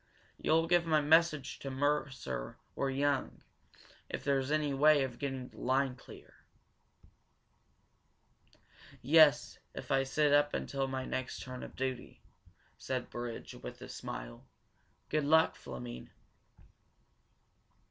You'll 0.41 0.65
give 0.65 0.87
my 0.87 0.99
message 0.99 1.59
to 1.59 1.69
Mercer 1.69 2.57
or 2.75 2.89
Young 2.89 3.43
if 4.09 4.23
there's 4.23 4.49
any 4.49 4.73
way 4.73 5.03
of 5.03 5.19
getting 5.19 5.49
the 5.49 5.59
line 5.61 5.95
clear?" 5.95 6.33
"Yes, 9.03 9.59
if 9.75 9.91
I 9.91 10.01
sit 10.01 10.33
up 10.33 10.55
until 10.55 10.87
my 10.87 11.05
next 11.05 11.43
turn 11.43 11.61
of 11.61 11.75
duty," 11.75 12.23
said 12.79 13.11
Burridge, 13.11 13.53
with 13.53 13.79
a 13.83 13.89
smile. 13.89 14.43
"Good 15.09 15.23
luck, 15.25 15.55
Fleming." 15.55 16.09